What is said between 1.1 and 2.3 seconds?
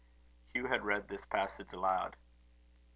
passage aloud.